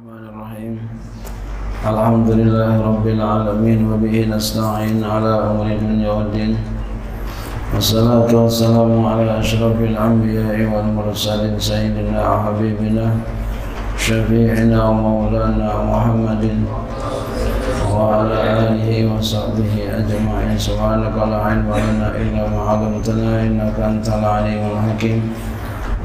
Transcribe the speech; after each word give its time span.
الرحمن 0.00 0.28
الرحيم. 0.32 0.74
الحمد 1.92 2.28
لله 2.40 2.72
رب 2.80 3.06
العالمين 3.06 3.80
وبه 3.92 4.16
نستعين 4.32 5.04
على 5.04 5.32
أمر 5.50 5.66
الدنيا 5.76 6.10
والدين 6.16 6.56
والصلاة 7.74 8.30
والسلام 8.32 8.92
على 9.06 9.40
أشرف 9.44 9.76
الأنبياء 9.76 10.56
والمرسلين 10.72 11.60
سيدنا 11.60 12.16
وحبيبنا 12.16 13.06
شفيعنا 14.00 14.78
ومولانا 14.88 15.68
محمد 15.92 16.44
وعلى 17.92 18.36
آله 18.64 18.88
وصحبه 19.12 19.72
أجمعين. 20.00 20.56
سبحانك 20.56 21.16
لا 21.28 21.38
علم 21.44 21.68
لنا 21.68 22.08
إلا 22.16 22.42
ما 22.48 22.60
علمتنا 22.72 23.32
إنك 23.44 23.76
أنت 23.76 24.08
العليم 24.08 24.62
الحكيم. 24.72 25.20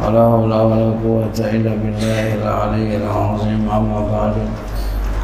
ولا 0.04 0.23
حول 0.27 0.52
ولا 0.54 0.89
قوة 1.04 1.38
إلا 1.39 1.73
بالله 1.80 2.25
العلي 2.44 2.91
العظيم. 2.98 3.62
أما 3.70 3.99
بعد 4.12 4.35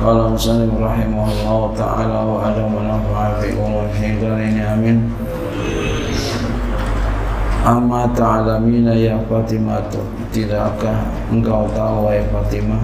قال 0.01 0.17
مسلم 0.33 0.71
رحمه 0.79 1.25
الله 1.31 1.59
تعالى 1.77 2.19
وأعلم 2.29 2.69
ونفع 2.75 3.19
في 3.39 3.47
قلوب 3.59 3.91
الدارين 3.99 4.57
آمين. 4.59 4.97
أما 7.67 8.09
تعلمين 8.17 8.87
يا 8.87 9.21
فاطمة 9.29 9.91
tidakkah 10.31 11.11
engkau 11.27 11.67
tahu 11.75 12.07
wahai 12.07 12.23
ya 12.23 12.25
Fatimah 12.31 12.83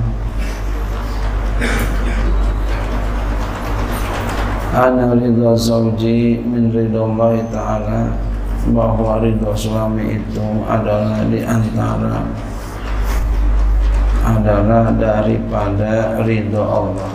Ana 4.78 5.16
ridha 5.16 5.56
zawji 5.58 6.44
min 6.44 6.70
ridha 6.70 7.02
Allah 7.02 8.14
Bahwa 8.76 9.24
ridha 9.24 9.52
suami 9.56 10.20
itu 10.20 10.48
adalah 10.68 11.24
di 11.28 11.40
antara 11.44 12.28
Adalah 14.28 14.92
daripada 15.00 16.20
ridha 16.24 16.64
Allah. 16.64 17.12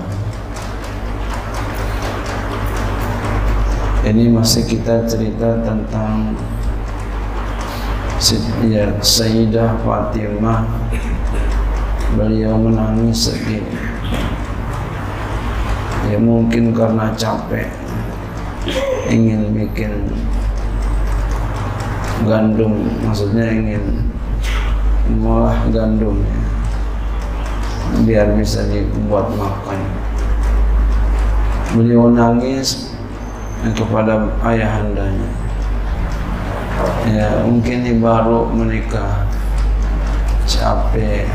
Ini 4.03 4.35
masih 4.35 4.67
kita 4.67 5.07
cerita 5.07 5.63
tentang 5.63 6.35
ya 8.67 8.91
Sayyidah 8.99 9.79
Fatimah. 9.87 10.67
Beliau 12.19 12.59
menangis 12.59 13.31
sedih. 13.31 13.63
Ya 16.11 16.19
mungkin 16.19 16.75
karena 16.75 17.15
capek 17.15 17.71
ingin 19.11 19.55
bikin 19.55 20.11
gandum. 22.25 22.89
Maksudnya 23.03 23.47
ingin 23.51 24.09
mengolah 25.11 25.59
gandum 25.71 26.23
ya, 26.23 26.39
biar 28.07 28.29
bisa 28.39 28.67
dibuat 28.71 29.31
makan. 29.35 29.79
Beliau 31.73 32.13
nangis 32.13 32.93
kepada 33.75 34.29
ayahandanya 34.45 35.43
ya 37.09 37.43
mungkin 37.47 37.83
ini 37.83 37.99
baru 37.99 38.47
menikah. 38.51 39.27
Capek. 40.47 41.27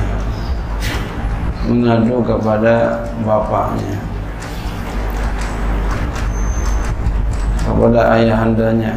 Mengadu 1.67 2.23
kepada 2.23 3.03
bapaknya. 3.27 3.99
Kepada 7.67 7.99
ayahandanya 8.15 8.95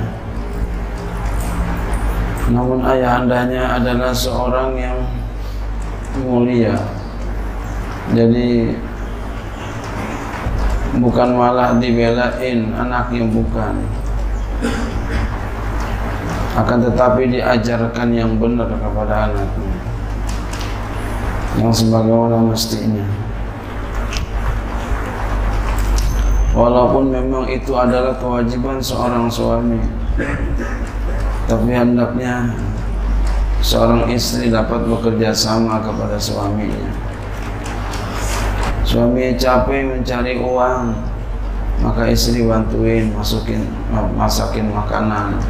namun 2.51 2.83
ayahandanya 2.83 3.79
adalah 3.79 4.11
seorang 4.11 4.75
yang 4.75 4.99
mulia. 6.27 6.75
Jadi 8.11 8.75
bukan 10.99 11.39
malah 11.39 11.79
dibelain 11.79 12.75
anaknya 12.75 13.23
bukan. 13.31 13.75
Akan 16.59 16.83
tetapi 16.83 17.31
diajarkan 17.31 18.11
yang 18.11 18.35
benar 18.35 18.67
kepada 18.67 19.31
anaknya. 19.31 19.75
Yang 21.63 21.87
sebagaimana 21.87 22.37
mestinya. 22.51 23.07
Walaupun 26.51 27.15
memang 27.15 27.47
itu 27.47 27.79
adalah 27.79 28.19
kewajiban 28.19 28.83
seorang 28.83 29.31
suami 29.31 29.79
tapi 31.51 31.75
hendaknya 31.75 32.55
seorang 33.59 34.07
istri 34.07 34.55
dapat 34.55 34.87
bekerja 34.87 35.35
sama 35.35 35.83
kepada 35.83 36.15
suaminya. 36.15 36.95
Suami 38.87 39.35
capek 39.35 39.83
mencari 39.83 40.39
uang 40.39 40.95
maka 41.83 42.07
istri 42.07 42.47
bantuin 42.47 43.11
masukin 43.11 43.67
masakin 44.15 44.71
makanan 44.71 45.43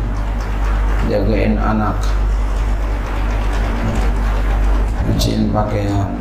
jagain 1.13 1.61
anak. 1.61 2.01
Cuciin 5.05 5.53
pakaian 5.53 6.17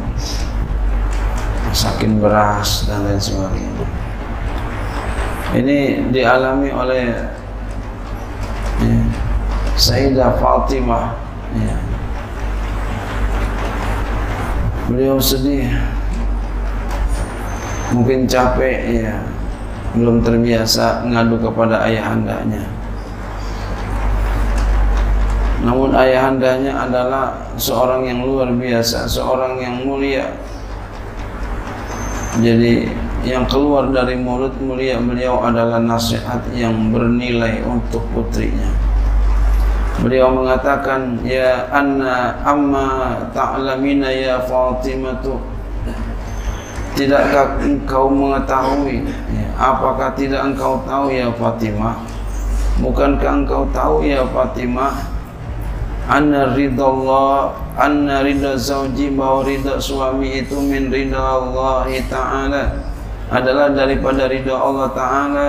masakin 1.72 2.20
beras 2.20 2.84
dan 2.84 3.08
lain 3.08 3.16
sebagainya. 3.16 3.88
Ini 5.56 5.80
dialami 6.12 6.68
oleh 6.68 7.39
Sayyidah 9.80 10.36
Fatimah 10.44 11.16
ya. 11.56 11.78
beliau 14.92 15.16
sedih 15.16 15.72
mungkin 17.96 18.28
capek 18.28 19.08
ya 19.08 19.16
belum 19.96 20.20
terbiasa 20.20 21.08
ngadu 21.08 21.40
kepada 21.40 21.88
ayahandanya 21.88 22.68
namun 25.60 25.92
ayahandanya 25.92 26.88
adalah 26.88 27.36
seorang 27.60 28.08
yang 28.08 28.24
luar 28.24 28.48
biasa, 28.48 29.04
seorang 29.12 29.60
yang 29.60 29.84
mulia. 29.84 30.32
Jadi 32.40 32.88
yang 33.28 33.44
keluar 33.52 33.92
dari 33.92 34.16
mulut 34.16 34.56
mulia 34.64 34.96
beliau 35.04 35.44
adalah 35.44 35.84
nasihat 35.84 36.40
yang 36.56 36.96
bernilai 36.96 37.60
untuk 37.68 38.00
putrinya. 38.16 38.89
Beliau 40.00 40.32
mengatakan, 40.32 41.20
Ya 41.28 41.68
anna 41.76 42.40
amma 42.48 43.20
ta'lamina 43.36 44.08
ya 44.08 44.40
Fatimatu 44.48 45.36
Tidakkah 46.96 47.60
engkau 47.64 48.08
mengetahui? 48.12 49.04
Ya, 49.32 49.48
Apakah 49.60 50.16
tidak 50.16 50.52
engkau 50.52 50.80
tahu 50.88 51.12
ya 51.12 51.28
Fatimah? 51.36 52.00
Bukankah 52.80 53.44
engkau 53.44 53.68
tahu 53.76 54.08
ya 54.08 54.24
Fatimah? 54.28 55.20
Anna 56.10 56.58
ridha 56.58 56.82
Allah 56.82 57.54
anna 57.78 58.26
ridha 58.26 58.58
zauji 58.58 59.14
bahwa 59.14 59.46
ridha 59.46 59.78
suami 59.78 60.42
itu 60.42 60.58
min 60.58 60.90
ridha 60.90 61.22
Allah 61.22 61.86
Ta'ala 62.10 62.64
adalah 63.30 63.70
daripada 63.72 64.26
ridha 64.26 64.58
Allah 64.58 64.90
Ta'ala 64.90 65.48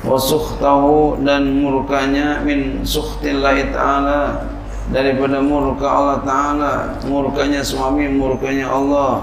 wa 0.00 0.16
sukhtahu 0.16 1.20
dan 1.24 1.60
murkanya 1.60 2.40
min 2.44 2.80
sukhtillahi 2.84 3.72
Ta'ala. 3.72 4.48
Daripada 4.90 5.38
murka 5.38 5.86
Allah 5.86 6.18
Ta'ala 6.26 6.72
murkanya 7.06 7.62
suami 7.62 8.10
murkanya 8.10 8.66
Allah. 8.74 9.22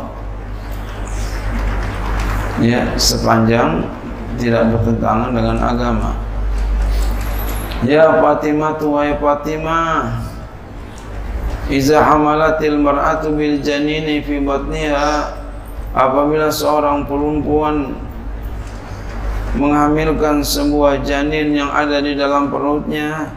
Ya 2.64 2.96
sepanjang 2.96 3.84
tidak 4.40 4.72
bertentangan 4.74 5.36
dengan 5.36 5.58
agama. 5.60 6.12
Ya 7.86 8.24
Fatimah 8.24 8.80
wahai 8.80 9.14
Fatimah. 9.20 10.24
Iza 11.68 12.00
hamalatil 12.00 12.80
mar'atu 12.80 13.36
bil 13.36 13.60
janini 13.60 14.24
fi 14.24 14.40
batniha. 14.40 15.36
Apabila 15.92 16.48
seorang 16.48 17.04
perempuan 17.10 18.07
Menghamilkan 19.56 20.44
sebuah 20.44 21.08
janin 21.08 21.56
yang 21.56 21.72
ada 21.72 22.04
di 22.04 22.18
dalam 22.20 22.52
perutnya 22.52 23.32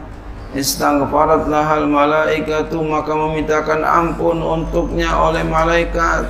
Istaghfarat 0.51 1.47
lahal 1.47 1.87
malaikatu 1.87 2.83
Maka 2.83 3.15
memintakan 3.15 3.87
ampun 3.87 4.43
untuknya 4.43 5.15
oleh 5.15 5.47
malaikat 5.47 6.27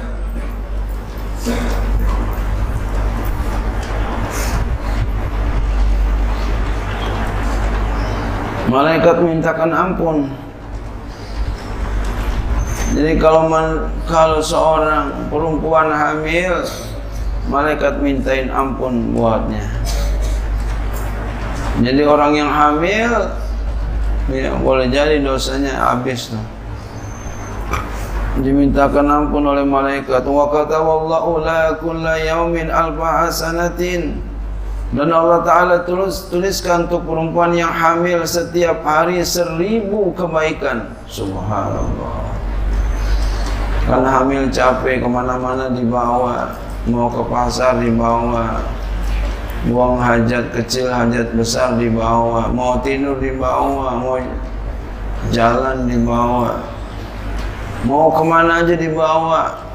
Malaikat 8.71 9.19
mintakan 9.19 9.75
ampun. 9.75 10.17
Jadi 12.95 13.19
kalau 13.19 13.51
kalau 14.07 14.39
seorang 14.39 15.27
perempuan 15.27 15.91
hamil, 15.91 16.63
malaikat 17.49 17.97
mintain 18.03 18.51
ampun 18.53 19.15
buatnya. 19.15 19.63
Jadi 21.81 22.01
orang 22.05 22.37
yang 22.37 22.51
hamil 22.51 23.11
ya, 24.29 24.53
boleh 24.59 24.91
jadi 24.91 25.23
dosanya 25.23 25.73
habis 25.81 26.29
tuh. 26.29 26.43
dimintakan 28.39 29.07
ampun 29.11 29.43
oleh 29.43 29.65
malaikat. 29.67 30.23
Wa 30.23 30.47
kataballahu 30.51 31.43
la 31.43 31.75
kulla 31.79 32.15
yaumin 32.21 32.71
alfa 32.71 33.27
hasanatin. 33.27 34.23
Dan 34.91 35.07
Allah 35.07 35.39
Ta'ala 35.47 35.75
tulis, 35.87 36.27
tuliskan 36.27 36.83
untuk 36.91 37.07
perempuan 37.07 37.55
yang 37.55 37.71
hamil 37.71 38.27
setiap 38.27 38.83
hari 38.83 39.23
seribu 39.23 40.11
kebaikan. 40.11 40.83
Subhanallah. 41.07 42.27
Kan 43.87 44.03
hamil 44.03 44.51
capek 44.51 44.99
ke 44.99 45.07
mana-mana 45.07 45.71
dibawa 45.71 46.51
Mau 46.89 47.09
ke 47.09 47.21
pasar 47.29 47.77
dibawa 47.77 48.65
Buang 49.69 50.01
hajat 50.01 50.49
kecil, 50.57 50.89
hajat 50.89 51.37
besar 51.37 51.77
dibawa 51.77 52.49
Mau 52.49 52.81
tidur 52.81 53.21
dibawa 53.21 53.97
Mau 54.01 54.17
jalan 55.29 55.85
dibawa 55.85 56.65
Mau 57.85 58.09
ke 58.13 58.23
mana 58.25 58.65
aja 58.65 58.77
dibawa 58.77 59.71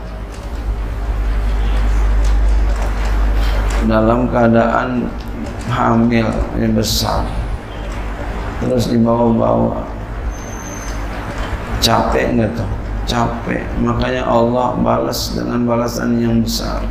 dalam 3.87 4.26
keadaan 4.26 5.06
hamil 5.70 6.26
yang 6.59 6.75
besar. 6.75 7.23
Terus 8.59 8.91
dibawa-bawa 8.91 9.85
capek 11.79 12.35
nggak 12.35 12.50
tuh 12.56 12.70
capek. 13.06 13.62
Makanya 13.81 14.26
Allah 14.26 14.75
balas 14.82 15.32
dengan 15.32 15.64
balasan 15.64 16.19
yang 16.19 16.43
besar. 16.43 16.82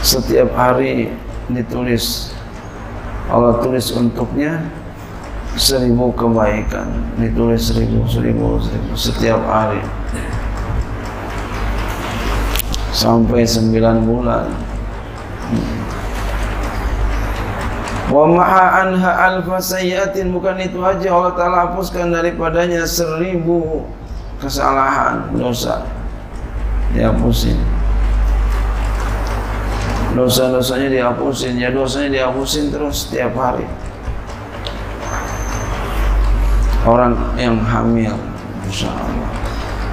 Setiap 0.00 0.54
hari 0.56 1.12
ditulis. 1.50 2.32
Allah 3.30 3.62
tulis 3.62 3.92
untuknya 3.94 4.64
seribu 5.54 6.10
kebaikan. 6.14 6.88
Ditulis 7.18 7.68
seribu 7.68 8.06
seribu 8.08 8.58
seribu. 8.62 8.92
Setiap 8.96 9.42
hari. 9.44 9.82
Sampai 12.90 13.46
sembilan 13.46 14.02
bulan. 14.02 14.46
Wa 18.10 18.26
maha 18.26 18.82
anha 18.82 19.12
alfa 19.30 19.62
sayyatin 19.62 20.34
bukan 20.34 20.58
itu 20.58 20.82
aja. 20.82 21.14
Allah 21.14 21.30
Ta'ala 21.38 21.56
hapuskan 21.70 22.10
daripadanya 22.10 22.82
seribu 22.82 23.86
kesalahan 24.40 25.28
dosa. 25.36 25.86
Dihapusin. 26.96 27.60
Dosa-dosanya 30.16 30.88
dihapusin. 30.90 31.54
Ya 31.60 31.70
dosanya 31.70 32.08
dihapusin 32.10 32.74
terus 32.74 33.06
setiap 33.06 33.36
hari. 33.38 33.68
Orang 36.88 37.12
yang 37.36 37.60
hamil 37.60 38.16
Insya 38.64 38.88
Allah 38.88 39.30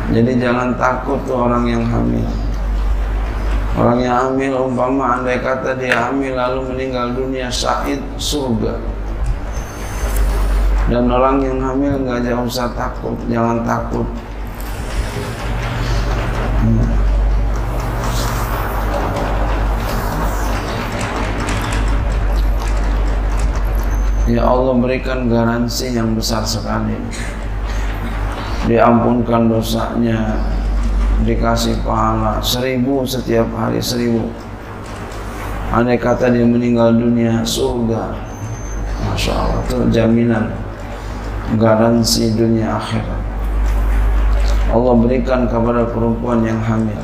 jadi 0.07 0.39
jangan 0.39 0.71
takut 0.79 1.19
tuh 1.27 1.35
orang 1.35 1.67
yang 1.67 1.83
hamil. 1.83 2.23
Orang 3.75 3.99
yang 3.99 4.15
hamil 4.31 4.71
umpama 4.71 5.19
andai 5.19 5.43
kata 5.43 5.75
dia 5.75 6.07
hamil 6.07 6.31
lalu 6.31 6.71
meninggal 6.71 7.11
dunia 7.11 7.51
syahid 7.51 7.99
surga. 8.15 8.79
Dan 10.87 11.11
orang 11.11 11.43
yang 11.43 11.59
hamil 11.59 12.07
nggak 12.07 12.23
usah 12.47 12.71
takut, 12.71 13.19
jangan 13.27 13.67
takut. 13.67 14.07
Ya 24.27 24.43
Allah 24.43 24.75
berikan 24.75 25.31
garansi 25.31 25.95
yang 25.95 26.11
besar 26.11 26.43
sekali. 26.43 26.99
Diampunkan 28.67 29.47
dosanya 29.47 30.35
dikasih 31.23 31.79
pahala 31.87 32.43
seribu 32.43 33.07
setiap 33.07 33.47
hari 33.55 33.79
seribu. 33.79 34.27
Andai 35.71 35.95
kata 35.95 36.27
dia 36.27 36.43
meninggal 36.43 36.99
dunia 36.99 37.39
surga. 37.47 38.11
Masya 39.07 39.31
Allah 39.31 39.63
itu 39.63 39.77
jaminan 39.95 40.51
garansi 41.55 42.35
dunia 42.35 42.75
akhirat. 42.75 43.21
Allah 44.75 44.93
berikan 44.99 45.47
kepada 45.47 45.87
perempuan 45.87 46.43
yang 46.43 46.59
hamil. 46.67 46.99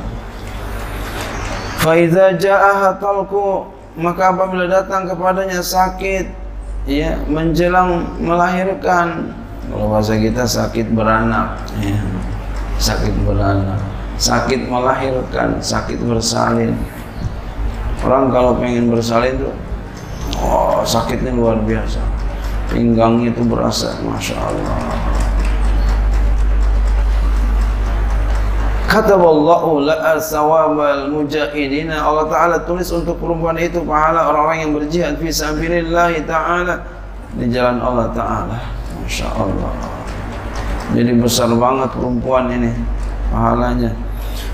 Faiza 1.79 2.35
ja'aha 2.35 2.99
talku 2.99 3.63
maka 3.95 4.35
apabila 4.35 4.67
datang 4.67 5.07
kepadanya 5.07 5.63
sakit 5.63 6.42
ya 6.83 7.15
menjelang 7.25 8.17
melahirkan 8.19 9.31
kalau 9.71 9.95
bahasa 9.95 10.19
kita 10.19 10.43
sakit 10.43 10.91
beranak 10.91 11.63
ya, 11.79 11.97
sakit 12.77 13.15
beranak 13.23 13.79
sakit 14.17 14.69
melahirkan, 14.69 15.57
sakit 15.59 15.99
bersalin. 16.05 16.77
Orang 18.03 18.35
kalau 18.35 18.59
pengen 18.59 18.91
bersalin 18.91 19.39
tuh, 19.39 19.55
oh 20.43 20.83
sakitnya 20.83 21.31
luar 21.31 21.59
biasa. 21.63 22.03
Pinggangnya 22.67 23.31
itu 23.31 23.43
berasa, 23.47 23.95
masya 24.03 24.35
Allah. 24.39 24.75
Kata 28.93 29.17
Wallahu 29.17 29.89
la 29.89 30.21
sawabal 30.21 31.09
mujahidina 31.09 31.97
Allah 31.97 32.29
Ta'ala 32.29 32.61
tulis 32.61 32.85
untuk 32.93 33.17
perempuan 33.17 33.57
itu 33.57 33.81
pahala 33.81 34.29
orang-orang 34.29 34.69
yang 34.69 34.71
berjihad 34.77 35.17
fi 35.17 35.33
sabilillah 35.33 36.13
Ta'ala 36.29 36.77
di 37.33 37.49
jalan 37.49 37.81
Allah 37.81 38.13
Ta'ala. 38.13 38.61
Masya 39.01 39.33
Allah 39.33 39.73
jadi 40.93 41.09
besar 41.17 41.49
banget 41.57 41.89
perempuan 41.89 42.53
ini 42.53 42.69
pahalanya. 43.33 43.97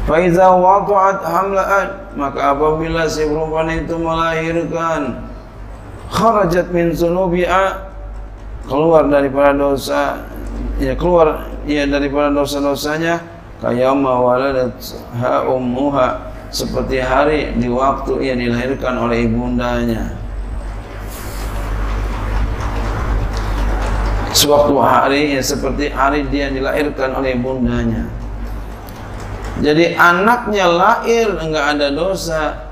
Faiza 0.07 0.55
waqa'at 0.55 1.19
hamla'at 1.19 1.89
maka 2.15 2.55
apabila 2.55 3.11
si 3.11 3.27
perempuan 3.27 3.67
itu 3.75 3.99
melahirkan 3.99 5.19
kharajat 6.07 6.71
min 6.71 6.95
zunubi'a 6.95 7.91
keluar 8.71 9.03
daripada 9.11 9.51
dosa 9.51 10.23
ya 10.79 10.95
keluar 10.95 11.43
ya 11.67 11.83
daripada 11.83 12.31
dosa-dosanya 12.31 13.38
kayama 13.59 14.19
waladat 14.19 14.75
ha 15.19 15.45
ummuha 15.47 16.31
seperti 16.49 16.97
hari 17.03 17.53
di 17.59 17.69
waktu 17.69 18.11
ia 18.25 18.33
dilahirkan 18.33 18.95
oleh 18.97 19.29
ibundanya 19.29 20.15
sewaktu 24.33 24.73
hari 24.79 25.37
ya 25.37 25.41
seperti 25.43 25.91
hari 25.91 26.25
dia 26.31 26.49
dilahirkan 26.49 27.13
oleh 27.13 27.35
ibundanya 27.35 28.09
jadi 29.59 29.99
anaknya 29.99 30.65
lahir 30.71 31.35
enggak 31.35 31.65
ada 31.75 31.87
dosa. 31.91 32.71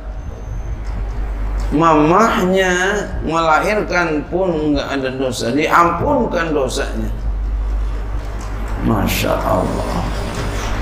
Mamahnya 1.68 2.72
melahirkan 3.28 4.24
pun 4.32 4.72
enggak 4.72 4.88
ada 4.88 5.10
dosa, 5.12 5.52
diampunkan 5.52 6.56
dosanya. 6.56 7.12
Masya 8.88 9.36
Allah. 9.36 10.00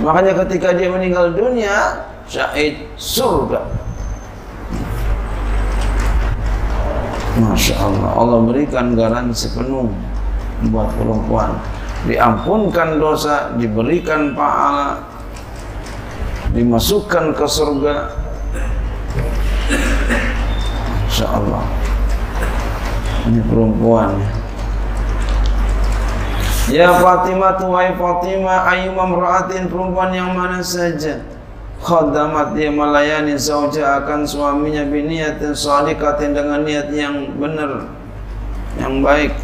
Makanya 0.04 0.34
ketika 0.44 0.76
dia 0.76 0.92
meninggal 0.92 1.32
dunia, 1.32 2.04
syahid 2.28 2.88
surga. 3.00 3.64
Masya 7.36 7.76
Allah, 7.80 8.10
Allah 8.16 8.40
berikan 8.48 8.96
garansi 8.96 9.52
penuh 9.56 9.92
buat 10.72 10.88
perempuan. 10.96 11.60
Diampunkan 12.08 13.02
dosa, 13.02 13.56
diberikan 13.60 14.32
pahala, 14.38 15.04
dimasukkan 16.56 17.36
ke 17.36 17.46
surga 17.50 17.96
Insya 21.12 21.28
Allah 21.32 21.64
ini 23.26 23.42
perempuan 23.50 24.16
Fatimah 26.74 27.62
tuwai 27.62 27.94
Fatimah 27.94 28.66
ayu 28.74 28.90
mamraatin 28.98 29.70
perempuan 29.70 30.10
yang 30.18 30.34
mana 30.34 30.66
saja. 30.66 31.22
Khadamat 31.86 32.58
dia 32.58 32.74
melayani 32.74 33.38
sauja 33.38 34.02
akan 34.02 34.26
suaminya 34.26 34.82
biniatin 34.90 35.54
salikatin 35.54 36.34
dengan 36.34 36.66
niat 36.66 36.90
yang 36.90 37.38
benar 37.38 37.86
yang 38.82 39.06
baik. 39.06 39.38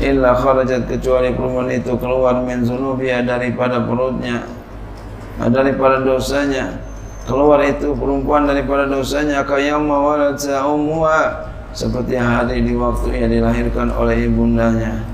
Illa 0.00 0.32
kharajat 0.32 0.88
kecuali 0.88 1.36
perempuan 1.36 1.68
itu 1.68 1.92
keluar 2.00 2.40
min 2.40 2.64
zunubia 2.64 3.20
daripada 3.20 3.84
perutnya 3.84 4.48
Nah, 5.34 5.50
daripada 5.50 5.98
dosanya. 5.98 6.78
Keluar 7.24 7.58
itu 7.64 7.96
perempuan 7.96 8.44
daripada 8.44 8.84
dosanya 8.84 9.42
kayama 9.48 9.96
walad 9.96 10.36
ummuha 10.44 11.48
seperti 11.72 12.20
hari 12.20 12.60
di 12.60 12.76
waktu 12.76 13.16
ia 13.16 13.26
dilahirkan 13.26 13.88
oleh 13.96 14.28
ibundanya 14.28 15.13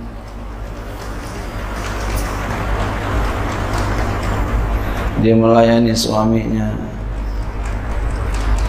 dia 5.20 5.36
melayani 5.36 5.92
suaminya. 5.92 6.72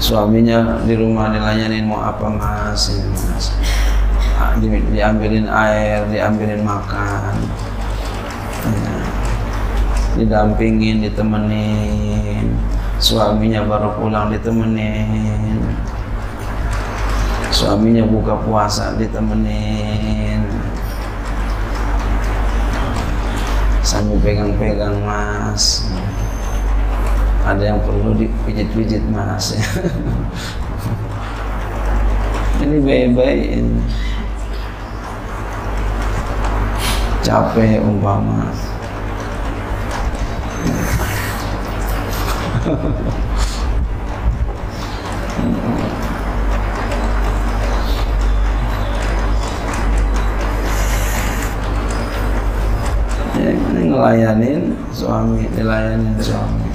Suaminya 0.01 0.81
di 0.83 0.97
rumah 0.97 1.31
dilayanin 1.31 1.87
mau 1.87 2.01
apa 2.03 2.27
mas? 2.27 2.91
Ah, 4.41 4.57
di, 4.57 4.67
diambilin 4.91 5.45
air 5.47 6.03
diambilin 6.09 6.65
makan. 6.65 7.35
Ya 8.65 9.01
didampingin 10.19 10.99
ditemenin. 11.05 12.51
Suaminya 13.01 13.63
baru 13.65 13.95
pulang 13.97 14.29
ditemenin. 14.29 15.59
Suaminya 17.51 18.03
buka 18.05 18.35
puasa 18.43 18.95
ditemenin. 18.99 20.43
Sambil 23.81 24.19
pegang-pegang 24.23 25.03
mas 25.03 25.90
ada 27.41 27.73
yang 27.73 27.81
perlu 27.81 28.13
dipijit-pijit 28.13 29.01
mas. 29.09 29.55
Ini 32.61 32.77
baik-baik 32.77 33.57
capek 37.31 37.79
umpama. 37.79 38.51
Ya, 53.41 53.57
ini 53.57 53.89
ngelayanin 53.89 54.77
suami 54.93 55.49
dilayanin 55.57 56.13
suami 56.21 56.70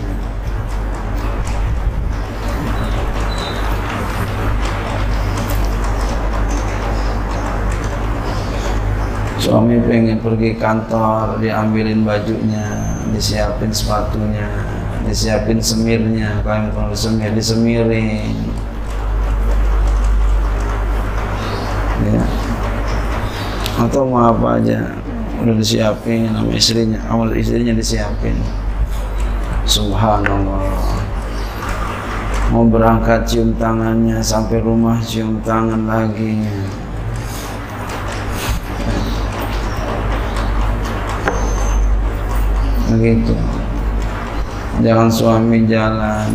suami 9.47 9.79
pengen 9.87 10.19
pergi 10.19 10.59
kantor 10.59 11.39
diambilin 11.39 12.03
bajunya 12.03 12.99
disiapin 13.15 13.71
sepatunya 13.71 14.51
disiapin 15.07 15.63
semirnya 15.63 16.43
kalau 16.43 16.67
kalau 16.75 16.91
semir 16.91 17.31
disemirin. 17.31 18.35
Ya. 22.11 22.27
Atau 23.87 24.11
mau 24.11 24.35
apa 24.35 24.59
aja 24.59 24.99
udah 25.39 25.55
disiapin 25.55 26.27
sama 26.35 26.51
istrinya 26.51 26.99
awal 27.07 27.31
istrinya 27.39 27.79
disiapin. 27.79 28.35
Subhanallah. 29.63 30.67
Mau 32.51 32.67
berangkat 32.67 33.31
cium 33.31 33.55
tangannya 33.55 34.19
sampai 34.27 34.59
rumah 34.59 34.99
cium 35.07 35.39
tangan 35.47 35.87
lagi 35.87 36.43
begitu. 42.93 43.35
Jangan 44.85 45.09
suami 45.09 45.65
jalan 45.65 46.29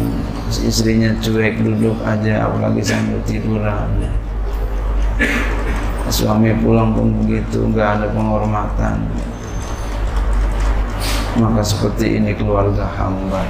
istrinya 0.51 1.13
cuek 1.21 1.61
duduk 1.63 1.95
aja 2.03 2.49
apalagi 2.49 2.81
sambil 2.83 3.21
tiduran. 3.23 3.87
Suami 6.11 6.51
pulang 6.59 6.91
pun 6.91 7.23
begitu 7.23 7.71
nggak 7.71 8.01
ada 8.01 8.07
penghormatan. 8.11 8.97
Maka 11.39 11.63
seperti 11.63 12.19
ini 12.19 12.35
keluarga 12.35 12.83
hamba. 12.99 13.47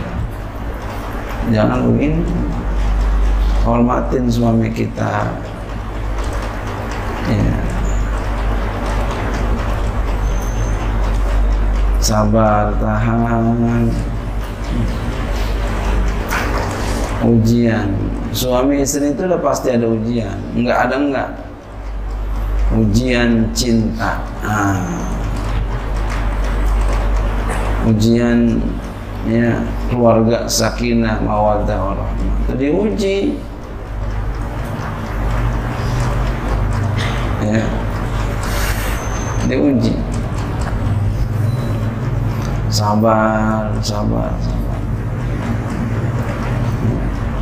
Jangan 1.50 1.89
begini. 1.89 2.22
Hormatin 3.65 4.29
suami 4.29 4.70
kita. 4.70 5.34
Ya 7.31 7.50
sabar 12.01 12.74
tahan 12.81 13.93
ujian. 17.22 17.93
Suami 18.34 18.81
istri 18.81 19.13
itu 19.13 19.22
udah 19.29 19.38
pasti 19.38 19.70
ada 19.70 19.86
ujian. 19.86 20.34
Enggak 20.58 20.89
ada 20.89 20.96
enggak 20.98 21.29
ujian 22.74 23.53
cinta. 23.53 24.25
Ah. 24.41 24.81
ujian 27.81 28.62
ya 29.25 29.58
keluarga 29.89 30.46
sakinah 30.50 31.22
mawaddah 31.22 31.77
warahmah. 31.77 32.36
Itu 32.50 32.53
diuji. 32.58 33.17
Ya. 37.41 37.62
Diuji 39.50 40.00
sabar 42.81 43.69
sabar 43.85 44.33
sabar. 44.41 44.73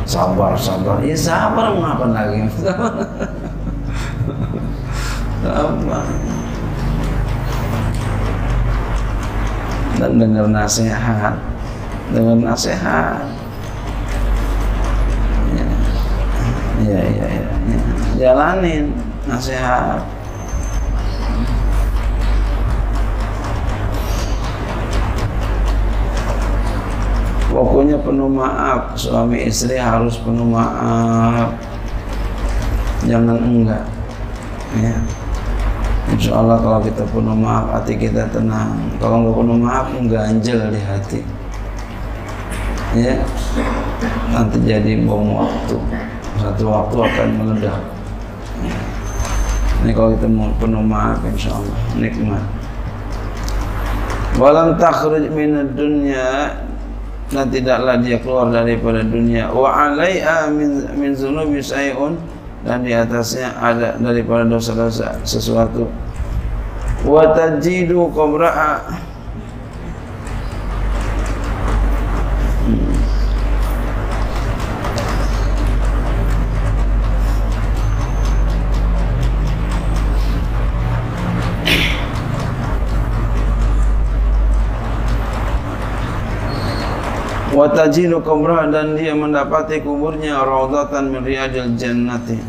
Sabar 0.04 0.52
sabar. 0.58 0.96
Ya 1.00 1.16
sabar 1.16 1.72
mengapa 1.72 2.12
lagi? 2.12 2.44
Sabar. 5.40 6.04
Dan 9.96 10.20
dengar 10.20 10.46
nasihat. 10.50 11.38
Dengar 12.12 12.36
nasihat. 12.42 13.24
Ya 16.84 17.00
ya 17.00 17.00
ya, 17.06 17.28
ya. 17.46 17.80
jalanin 18.18 18.92
nasihat 19.24 20.19
pokoknya 27.60 28.00
penuh 28.00 28.32
maaf 28.32 28.96
suami 28.96 29.44
istri 29.44 29.76
harus 29.76 30.16
penuh 30.16 30.48
maaf. 30.48 31.52
Jangan 33.04 33.36
enggak 33.36 33.84
ya. 34.80 34.96
Insya 36.16 36.40
Allah 36.40 36.56
kalau 36.56 36.80
kita 36.80 37.04
penuh 37.04 37.36
maaf 37.36 37.68
hati 37.76 38.00
kita 38.00 38.24
tenang. 38.32 38.80
Kalau 38.96 39.20
nggak 39.20 39.36
penuh 39.36 39.58
maaf 39.60 39.92
ganjel 40.08 40.72
di 40.72 40.80
hati. 40.80 41.20
Ya. 42.96 43.20
Nanti 44.32 44.56
jadi 44.64 45.04
bom 45.04 45.36
waktu. 45.36 45.76
Satu 46.40 46.64
waktu 46.72 46.96
akan 46.96 47.28
meledak. 47.44 47.80
Ini 49.84 49.92
kalau 49.92 50.16
kita 50.16 50.28
mau 50.32 50.48
penuh 50.56 50.80
maaf 50.80 51.20
Insya 51.28 51.52
Allah 51.52 51.76
nikmat. 52.00 52.40
Walam 54.40 54.80
takhruj 54.80 55.28
minad 55.28 55.76
dunya 55.76 56.56
dan 57.30 57.46
tidaklah 57.46 57.96
dia 58.02 58.18
keluar 58.18 58.50
daripada 58.50 59.06
dunia. 59.06 59.50
Wa 59.54 59.90
alaiha 59.90 60.50
min 60.50 60.86
min 60.98 61.10
dzunubi 61.14 61.62
syai'un. 61.62 62.18
Dan 62.60 62.84
di 62.84 62.92
atasnya 62.92 63.56
ada 63.56 63.96
daripada 63.96 64.44
dosa-dosa 64.44 65.16
sesuatu. 65.24 65.88
Wa 67.08 67.32
tajidu 67.32 68.12
qabra'a 68.12 68.84
wa 87.60 87.68
tajidu 87.68 88.24
qabrah 88.24 88.72
dan 88.72 88.96
dia 88.96 89.12
mendapati 89.12 89.84
kuburnya 89.84 90.40
raudhatan 90.40 91.12
min 91.12 91.20
riyadil 91.20 91.76
jannati. 91.76 92.40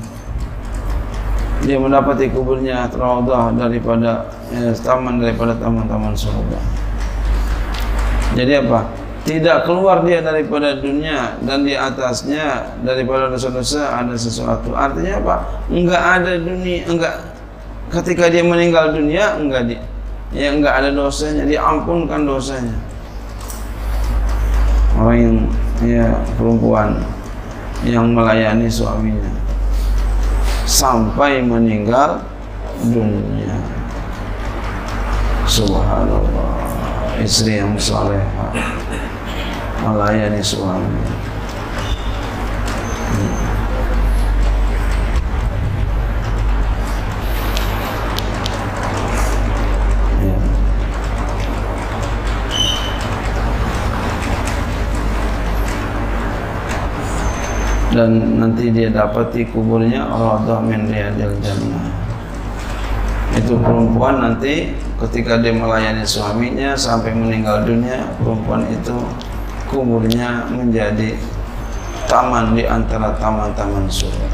Dia 1.68 1.76
mendapati 1.76 2.32
kuburnya 2.32 2.88
raudhah 2.88 3.52
daripada 3.60 4.32
ya, 4.56 4.72
taman 4.80 5.20
daripada 5.20 5.52
taman-taman 5.60 6.16
surga. 6.16 6.60
Jadi 8.40 8.54
apa? 8.64 8.88
Tidak 9.28 9.68
keluar 9.68 10.02
dia 10.08 10.24
daripada 10.24 10.80
dunia 10.80 11.36
dan 11.44 11.68
di 11.68 11.76
atasnya 11.76 12.80
daripada 12.82 13.28
dosa-dosa 13.28 14.00
ada 14.00 14.16
sesuatu. 14.16 14.72
Artinya 14.74 15.20
apa? 15.20 15.36
Enggak 15.68 16.02
ada 16.02 16.40
dunia 16.40 16.88
enggak 16.88 17.20
ketika 17.92 18.32
dia 18.32 18.42
meninggal 18.42 18.96
dunia 18.96 19.36
enggak 19.36 19.68
dia 19.68 19.84
ya 20.32 20.56
enggak 20.56 20.80
ada 20.80 20.90
dosanya 20.96 21.44
diampunkan 21.44 22.24
dosanya 22.24 22.91
orang 25.02 25.18
yang 25.18 25.38
ya 25.82 26.08
perempuan 26.38 27.02
yang 27.82 28.14
melayani 28.14 28.70
suaminya. 28.70 29.34
Sampai 30.70 31.42
meninggal 31.42 32.22
dunia. 32.86 33.58
Subhanallah. 35.50 36.54
Istri 37.22 37.62
yang 37.62 37.74
saleh 37.78 38.22
melayani 39.82 40.42
suami 40.42 41.02
dan 58.02 58.42
nanti 58.42 58.74
dia 58.74 58.90
dapati 58.90 59.46
kuburnya 59.54 60.10
radha 60.10 60.58
min 60.58 60.90
riyadil 60.90 61.38
jannah 61.38 61.86
itu 63.38 63.54
perempuan 63.62 64.26
nanti 64.26 64.74
ketika 65.06 65.38
dia 65.38 65.54
melayani 65.54 66.02
suaminya 66.02 66.74
sampai 66.74 67.14
meninggal 67.14 67.62
dunia 67.62 68.10
perempuan 68.18 68.66
itu 68.74 68.98
kuburnya 69.70 70.50
menjadi 70.50 71.16
taman 72.12 72.58
di 72.58 72.68
antara 72.68 73.16
taman-taman 73.16 73.88
surga. 73.88 74.30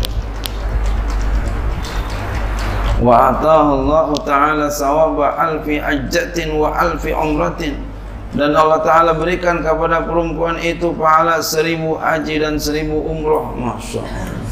Wa 2.98 3.38
Allah 3.38 4.10
taala 4.26 4.66
sawaba 4.66 5.38
alfi 5.38 5.78
ajjatin 5.78 6.58
wa 6.58 6.74
alfi 6.74 7.14
umratin 7.14 7.78
dan 8.38 8.54
Allah 8.54 8.78
Ta'ala 8.86 9.18
berikan 9.18 9.66
kepada 9.66 10.06
perempuan 10.06 10.62
itu 10.62 10.94
pahala 10.94 11.42
seribu 11.42 11.98
haji 11.98 12.38
dan 12.38 12.62
seribu 12.62 13.02
umroh. 13.02 13.58
Masya 13.58 14.06
Allah. 14.06 14.46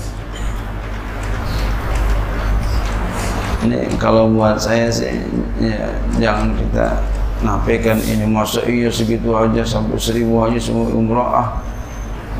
Ini 3.66 3.78
kalau 4.02 4.30
buat 4.34 4.58
saya 4.58 4.90
sih 4.90 5.14
ya, 5.62 5.94
jangan 6.18 6.58
kita 6.58 6.98
nafikan 7.46 8.02
ini. 8.02 8.26
Masa 8.26 8.66
iya 8.66 8.90
segitu 8.90 9.38
aja 9.38 9.62
sampai 9.62 10.02
seribu 10.02 10.42
haji 10.42 10.58
semua 10.58 10.90
umroh 10.90 11.30
ah. 11.30 11.62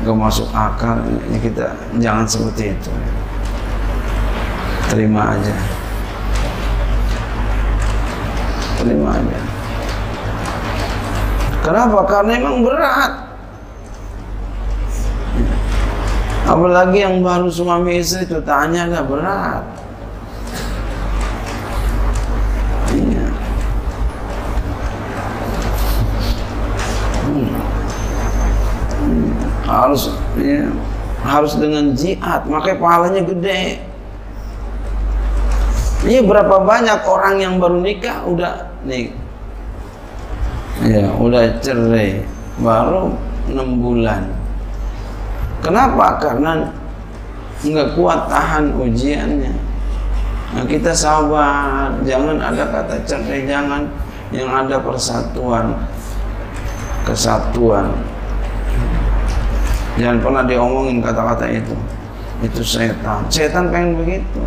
Gak 0.02 0.18
masuk 0.18 0.50
akal. 0.50 0.98
Ini 1.30 1.38
kita 1.38 1.78
jangan 2.02 2.26
seperti 2.26 2.74
itu. 2.74 2.90
Terima 4.90 5.30
aja. 5.30 5.54
Terima 8.82 9.14
aja 9.14 9.45
Kenapa? 11.66 12.06
Karena 12.06 12.38
memang 12.38 12.62
berat. 12.62 13.12
Apalagi 16.46 17.02
yang 17.02 17.26
baru 17.26 17.50
suami 17.50 17.98
istri 17.98 18.22
itu 18.22 18.38
tanya 18.46 18.86
agak 18.86 19.10
berat. 19.10 19.66
Iya. 22.94 23.26
Hmm. 27.26 27.50
Hmm. 29.02 29.30
Harus 29.66 30.14
ya, 30.38 30.70
harus 31.26 31.58
dengan 31.58 31.98
jihad, 31.98 32.46
makanya 32.46 32.78
pahalanya 32.78 33.22
gede. 33.26 33.82
Ini 36.06 36.22
berapa 36.22 36.62
banyak 36.62 37.02
orang 37.02 37.42
yang 37.42 37.58
baru 37.58 37.82
nikah 37.82 38.22
udah 38.22 38.70
nih 38.86 39.25
ya 40.84 41.08
udah 41.16 41.56
cerai. 41.64 42.20
Baru 42.60 43.12
enam 43.48 43.80
bulan. 43.80 44.28
Kenapa? 45.64 46.20
Karena 46.20 46.68
nggak 47.64 47.96
kuat 47.96 48.28
tahan 48.28 48.76
ujiannya. 48.76 49.52
Nah 50.56 50.64
kita 50.68 50.92
sabar. 50.92 51.96
Jangan 52.04 52.36
ada 52.40 52.64
kata 52.68 52.96
cerai 53.08 53.48
jangan. 53.48 53.88
Yang 54.34 54.50
ada 54.52 54.76
persatuan. 54.82 55.66
Kesatuan. 57.06 57.94
Jangan 59.96 60.18
pernah 60.20 60.42
diomongin 60.44 61.00
kata-kata 61.00 61.48
itu. 61.48 61.72
Itu 62.44 62.60
setan. 62.60 63.24
Setan 63.32 63.72
pengen 63.72 63.96
begitu. 63.96 64.42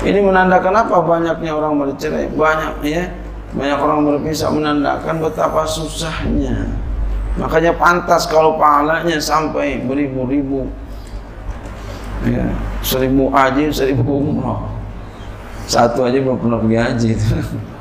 Ini 0.00 0.20
menandakan 0.24 0.74
apa 0.76 0.96
banyaknya 1.04 1.52
orang 1.52 1.76
bercerai 1.76 2.32
banyak 2.32 2.74
ya 2.88 3.04
banyak 3.50 3.78
orang 3.82 4.06
berpisah 4.06 4.50
menandakan 4.54 5.18
betapa 5.18 5.66
susahnya. 5.66 6.70
Makanya 7.34 7.74
pantas 7.74 8.26
kalau 8.30 8.58
pahalanya 8.58 9.18
sampai 9.18 9.82
beribu-ribu. 9.82 10.70
Ya, 12.26 12.52
seribu 12.84 13.32
haji, 13.32 13.72
seribu 13.72 14.04
umroh. 14.20 14.68
Satu 15.66 16.04
aja 16.06 16.18
belum 16.20 16.36
pernah 16.38 16.58
pergi 16.62 16.78
haji. 16.78 17.10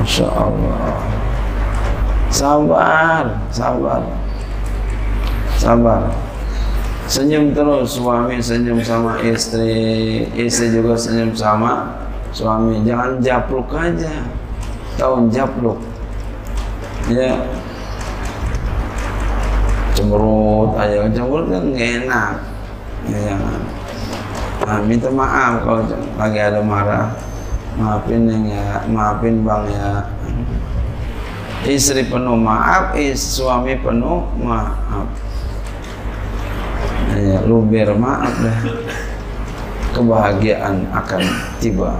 Masya 0.00 0.28
Allah. 0.28 0.98
Sabar, 2.28 3.24
sabar. 3.54 4.02
Sabar. 5.56 6.23
Senyum 7.14 7.54
terus 7.54 7.94
suami 7.94 8.42
senyum 8.42 8.82
sama 8.82 9.22
istri, 9.22 10.26
istri 10.34 10.74
juga 10.74 10.98
senyum 10.98 11.30
sama 11.30 11.94
suami. 12.34 12.82
Jangan 12.82 13.22
japluk 13.22 13.70
aja. 13.70 14.26
Tahu 14.98 15.30
japluk. 15.30 15.78
Ya. 17.06 17.38
Cemberut 19.94 20.74
aja, 20.74 21.06
cemberut 21.14 21.54
kan 21.54 21.64
gak 21.70 21.90
enak. 22.02 22.32
Ya 23.06 23.18
jangan. 23.30 23.62
Nah, 24.66 24.78
minta 24.82 25.06
maaf 25.14 25.62
kalau 25.62 25.86
lagi 26.18 26.38
ada 26.42 26.66
marah. 26.66 27.14
Maafin 27.78 28.26
yang 28.26 28.42
ya, 28.50 28.82
maafin 28.90 29.46
bang 29.46 29.62
ya. 29.70 29.90
Istri 31.62 32.10
penuh 32.10 32.34
maaf, 32.34 32.98
istri, 32.98 33.38
suami 33.38 33.78
penuh 33.78 34.26
maaf 34.42 35.23
ya, 37.16 37.38
luber 37.46 37.94
maaf 37.94 38.34
dah 38.42 38.58
kebahagiaan 39.94 40.90
akan 40.90 41.22
tiba. 41.62 41.94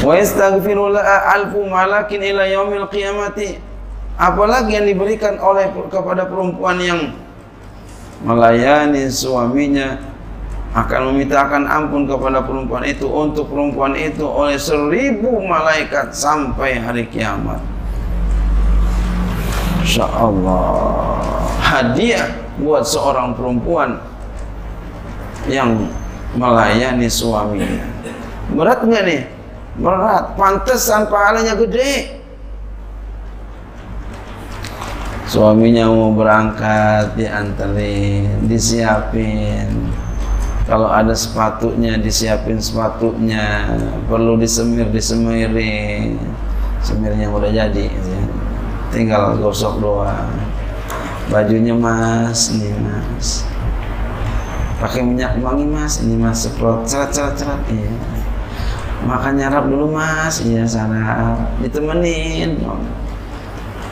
Wa 0.00 0.12
yastaghfiru 0.16 0.96
alfu 0.96 1.68
malakin 1.68 2.20
ila 2.32 2.44
yaumil 2.48 2.88
qiyamati. 2.88 3.60
Apalagi 4.16 4.80
yang 4.80 4.88
diberikan 4.88 5.36
oleh 5.36 5.68
kepada 5.92 6.24
perempuan 6.24 6.80
yang 6.80 7.12
melayani 8.24 9.12
suaminya 9.12 10.00
akan 10.72 11.12
memintakan 11.12 11.68
ampun 11.68 12.08
kepada 12.08 12.40
perempuan 12.40 12.84
itu 12.88 13.04
untuk 13.04 13.52
perempuan 13.52 13.92
itu 13.92 14.24
oleh 14.24 14.56
seribu 14.56 15.36
malaikat 15.44 16.16
sampai 16.16 16.80
hari 16.80 17.04
kiamat. 17.12 17.60
Insya 19.84 20.08
Allah. 20.08 21.20
Hadiah 21.60 22.45
buat 22.56 22.88
seorang 22.88 23.36
perempuan 23.36 24.00
yang 25.46 25.88
melayani 26.36 27.08
suaminya. 27.08 27.84
Berat 28.52 28.80
nggak 28.82 29.02
nih? 29.04 29.22
Berat. 29.76 30.34
Pantesan 30.34 31.08
pahalanya 31.12 31.54
gede. 31.58 32.22
Suaminya 35.26 35.90
mau 35.90 36.14
berangkat 36.14 37.18
dianterin, 37.18 38.46
disiapin. 38.46 39.90
Kalau 40.66 40.90
ada 40.90 41.14
sepatunya 41.14 41.98
disiapin 41.98 42.58
sepatunya, 42.58 43.70
perlu 44.06 44.38
disemir 44.38 44.86
disemirin. 44.90 46.18
Semirnya 46.82 47.26
udah 47.30 47.50
jadi, 47.50 47.90
tinggal 48.94 49.34
gosok 49.42 49.82
doang 49.82 50.45
bajunya 51.26 51.74
mas 51.74 52.54
ini 52.54 52.70
mas. 52.78 53.42
Pakai 54.78 55.02
minyak 55.02 55.40
wangi 55.42 55.66
mas. 55.66 55.98
Ini 56.02 56.14
mas 56.14 56.46
seprot 56.46 56.86
cerat 56.86 57.10
cerat 57.10 57.34
cerat. 57.34 57.60
Iya. 57.66 57.90
Makan 59.06 59.32
nyarap 59.38 59.64
dulu 59.66 59.90
mas. 59.90 60.42
Iya 60.44 60.62
sarap 60.68 61.38
ditemenin. 61.62 62.62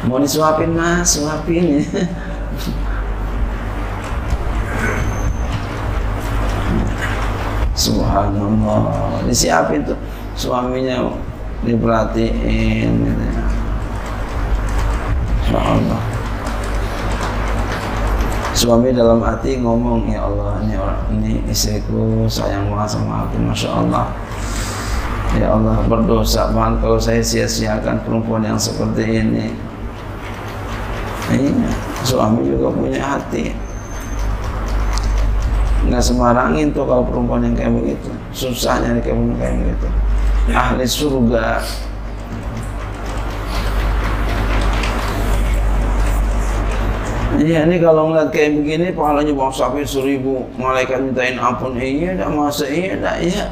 Mau 0.07 0.19
disuapin 0.23 0.77
mas. 0.77 1.19
Suapin 1.19 1.81
ya 1.81 1.83
Subhanallah. 7.75 9.27
Disiapin 9.27 9.83
tuh. 9.83 9.99
Suaminya 10.39 11.11
diperhatiin 11.67 12.91
gitu. 13.03 13.25
Subhanallah 15.51 16.14
suami 18.65 18.97
dalam 18.97 19.21
hati 19.21 19.61
ngomong 19.61 20.09
ya 20.09 20.25
Allah 20.25 20.57
ini 20.65 20.73
ini 21.13 21.33
istriku 21.53 22.25
sayang 22.25 22.73
banget 22.73 22.97
sama 22.97 23.29
aku 23.29 23.37
masya 23.45 23.69
Allah. 23.77 24.09
Ya 25.37 25.53
Allah 25.53 25.85
berdosa 25.85 26.49
banget 26.49 26.81
kalau 26.81 26.97
saya 26.97 27.21
sia-siakan 27.21 28.01
perempuan 28.09 28.41
yang 28.41 28.57
seperti 28.57 29.21
ini. 29.21 29.53
Iya 31.29 31.69
suami 32.09 32.49
juga 32.49 32.73
punya 32.73 33.05
hati. 33.05 33.53
Nggak 35.85 36.01
semarangin 36.01 36.73
tuh 36.73 36.89
kalau 36.89 37.05
perempuan 37.05 37.45
yang 37.45 37.53
kayak 37.53 37.69
begitu. 37.77 38.09
Susahnya 38.33 38.97
nih 38.97 39.05
kayak 39.05 39.21
kayak 39.45 39.55
begitu. 39.61 39.89
Ahli 40.57 40.89
surga 40.89 41.61
Iya 47.35 47.67
ini 47.67 47.83
kalau 47.83 48.15
ngeliat 48.15 48.31
kayak 48.31 48.63
begini 48.63 48.87
pahalanya 48.95 49.35
bang 49.35 49.51
sapi 49.51 49.83
seribu 49.83 50.47
malaikat 50.55 51.03
mintain 51.03 51.35
ampun. 51.35 51.75
Iya 51.75 52.15
dah 52.15 52.31
masa 52.31 52.71
iya 52.71 52.95
dah 52.95 53.19
iya. 53.19 53.51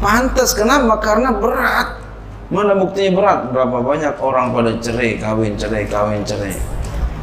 Pantas 0.00 0.56
kenapa? 0.56 0.96
Karena 1.04 1.36
berat. 1.36 2.00
Mana 2.48 2.76
buktinya 2.76 3.20
berat? 3.20 3.40
Berapa 3.52 3.80
banyak 3.80 4.14
orang 4.20 4.52
pada 4.52 4.72
cerai, 4.80 5.16
kawin, 5.16 5.56
cerai, 5.56 5.84
kawin, 5.88 6.20
cerai. 6.24 6.52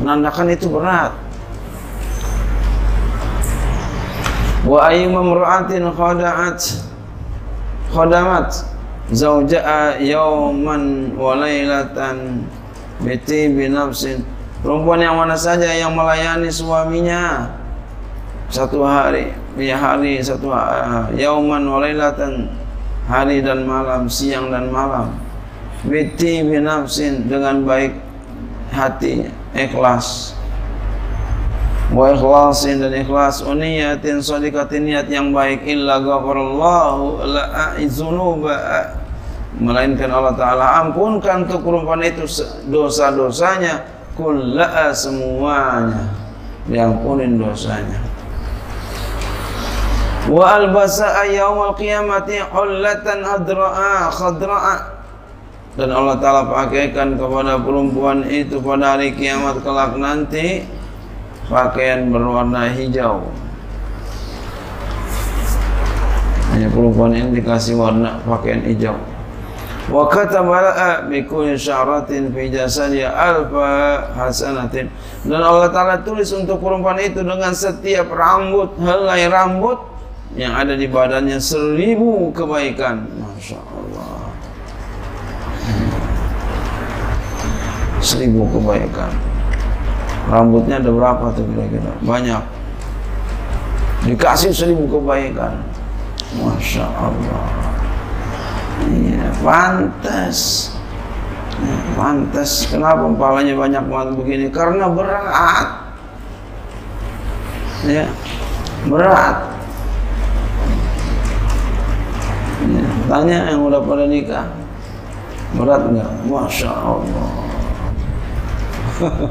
Menandakan 0.01 0.49
itu 0.49 0.65
berat. 0.69 1.13
Wa 4.65 4.89
ayyuma 4.89 5.21
imra'atin 5.25 5.85
khada'at. 5.93 6.61
Khadamat 7.91 8.49
zawja'a 9.11 9.99
yawman 9.99 11.13
wa 11.19 11.35
lailatan 11.35 12.47
binafsin 13.03 14.23
perempuan 14.61 15.01
yang 15.01 15.17
mana 15.17 15.35
saja 15.35 15.67
yang 15.73 15.93
melayani 15.93 16.47
suaminya. 16.49 17.49
Satu 18.51 18.83
hari 18.83 19.31
ya 19.55 19.79
hari 19.79 20.19
satu 20.19 20.51
yauman 21.15 21.63
walailatan 21.63 22.51
hari 23.07 23.43
dan 23.43 23.67
malam 23.67 24.07
siang 24.07 24.53
dan 24.53 24.71
malam. 24.71 25.11
Biti 25.81 26.45
binafsin 26.45 27.25
dengan 27.25 27.65
baik 27.65 27.97
hati 28.69 29.25
ikhlas. 29.57 30.37
Wa 31.91 32.13
ikhlasin 32.13 32.85
dan 32.85 32.93
ikhlas. 32.95 33.41
Uniyatin 33.41 34.21
sadiqatin 34.21 34.87
niat 34.87 35.07
yang 35.09 35.33
baik. 35.33 35.65
Illa 35.65 35.99
ghafarallahu 35.99 37.25
la 37.25 37.75
dzunuba 37.81 38.55
melainkan 39.59 40.07
Allah 40.07 40.35
taala 40.35 40.65
ampunkan 40.85 41.43
untuk 41.43 41.67
perempuan 41.67 41.99
itu 42.07 42.23
dosa-dosanya 42.71 43.83
kullaha 44.21 44.93
semuanya. 44.93 46.13
Diampunin 46.69 47.41
dosanya. 47.41 47.97
Wa 50.29 50.61
albasa 50.61 51.25
yaumal 51.25 51.73
qiyamati 51.73 52.37
hullatan 52.53 53.25
hadra'a 53.25 54.13
khadra'a. 54.13 54.75
Dan 55.73 55.89
Allah 55.89 56.19
Ta'ala 56.21 56.45
pakaikan 56.45 57.17
kepada 57.17 57.57
perempuan 57.57 58.27
itu 58.29 58.61
pada 58.61 58.93
hari 58.93 59.17
kiamat 59.17 59.63
kelak 59.65 59.97
nanti 59.97 60.67
pakaian 61.49 62.11
berwarna 62.13 62.69
hijau. 62.69 63.25
Hanya 66.53 66.67
perempuan 66.69 67.15
ini 67.15 67.39
dikasih 67.39 67.79
warna 67.79 68.19
pakaian 68.27 68.61
hijau 68.67 69.10
wa 69.89 70.05
kataba 70.05 71.07
bi 71.09 71.25
kulli 71.25 71.57
sya'ratin 71.57 72.29
fi 72.29 72.53
jasadiha 72.53 73.09
alfa 73.09 73.69
hasanatin. 74.13 74.91
Dan 75.25 75.41
Allah 75.41 75.73
taala 75.73 75.97
tulis 76.05 76.29
untuk 76.35 76.61
perempuan 76.61 77.01
itu 77.01 77.25
dengan 77.25 77.55
setiap 77.55 78.13
rambut 78.13 78.77
helai 78.77 79.25
rambut 79.25 79.81
yang 80.37 80.53
ada 80.53 80.77
di 80.77 80.85
badannya 80.85 81.41
seribu 81.41 82.29
kebaikan. 82.35 83.09
Masya 83.17 83.57
Allah 83.57 84.21
seribu 88.03 88.45
kebaikan. 88.53 89.09
Rambutnya 90.29 90.77
ada 90.77 90.93
berapa 90.93 91.33
tuh 91.33 91.45
kira-kira? 91.49 91.91
Banyak. 92.05 92.43
Dikasih 94.05 94.53
seribu 94.53 94.85
kebaikan. 94.99 95.57
Masya 96.37 96.85
Allah 96.85 97.70
Iya, 98.89 99.29
pantas. 99.45 100.71
Ya, 101.61 101.75
pantas. 101.93 102.65
Kenapa 102.65 103.05
kepalanya 103.05 103.53
banyak 103.53 103.83
banget 103.85 104.09
begini? 104.17 104.45
Karena 104.49 104.89
berat. 104.89 105.69
Ya, 107.85 108.05
berat. 108.89 109.37
Ya, 112.61 112.85
tanya 113.09 113.37
yang 113.53 113.61
udah 113.65 113.81
pada 113.81 114.05
nikah. 114.05 114.45
Berat 115.57 115.81
nggak? 115.91 116.09
Masya 116.29 116.71
Allah. 116.71 117.29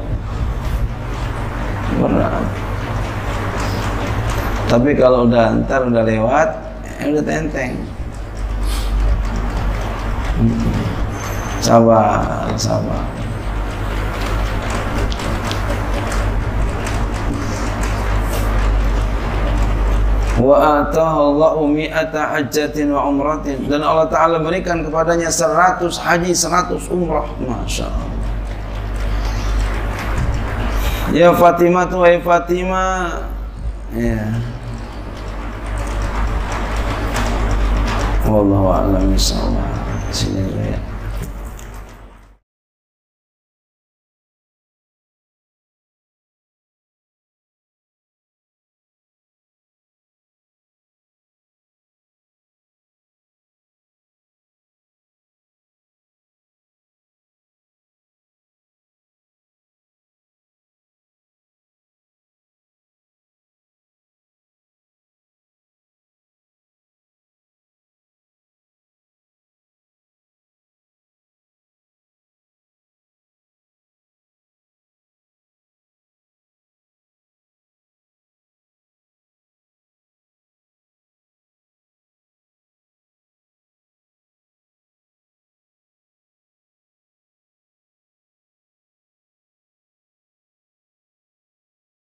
berat. 1.99 2.43
Tapi 4.71 4.95
kalau 4.95 5.27
udah 5.27 5.51
ntar 5.67 5.83
udah 5.83 6.03
lewat, 6.07 6.49
ya 7.03 7.11
udah 7.11 7.23
tenteng. 7.27 7.75
Sabar, 11.61 12.49
sabar. 12.57 13.05
Wa 20.41 20.81
atahu 20.81 21.37
Allahu 21.37 21.69
mi'ata 21.69 22.33
hajjatin 22.33 22.89
wa 22.89 23.05
umratin 23.05 23.61
dan 23.69 23.85
Allah 23.85 24.09
taala 24.09 24.41
berikan 24.41 24.81
kepadanya 24.81 25.29
100 25.29 25.85
haji, 26.01 26.33
100 26.33 26.89
umrah. 26.89 27.29
Masya 27.37 27.85
Allah. 27.85 28.09
Ya 31.13 31.29
Fatimah 31.35 31.85
tuh, 31.85 32.01
Fatimah. 32.25 33.29
Ya. 33.93 34.33
Wallahu 38.25 38.71
a'lam 38.71 39.11
bishawab. 39.13 39.80
Sini 40.11 40.39
ya. 40.71 40.90